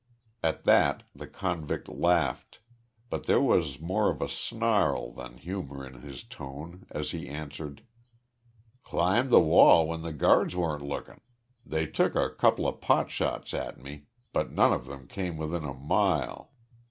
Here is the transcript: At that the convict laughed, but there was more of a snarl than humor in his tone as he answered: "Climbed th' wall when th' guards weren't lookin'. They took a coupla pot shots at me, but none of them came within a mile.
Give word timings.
At 0.41 0.63
that 0.63 1.03
the 1.13 1.27
convict 1.27 1.87
laughed, 1.87 2.57
but 3.11 3.27
there 3.27 3.39
was 3.39 3.79
more 3.79 4.09
of 4.09 4.19
a 4.19 4.27
snarl 4.29 5.11
than 5.13 5.37
humor 5.37 5.85
in 5.85 6.01
his 6.01 6.23
tone 6.23 6.87
as 6.89 7.11
he 7.11 7.29
answered: 7.29 7.83
"Climbed 8.83 9.29
th' 9.31 9.43
wall 9.45 9.85
when 9.85 10.01
th' 10.01 10.17
guards 10.17 10.55
weren't 10.55 10.81
lookin'. 10.81 11.21
They 11.63 11.85
took 11.85 12.15
a 12.15 12.31
coupla 12.31 12.81
pot 12.81 13.11
shots 13.11 13.53
at 13.53 13.79
me, 13.79 14.05
but 14.33 14.51
none 14.51 14.73
of 14.73 14.87
them 14.87 15.05
came 15.05 15.37
within 15.37 15.65
a 15.65 15.75
mile. 15.75 16.51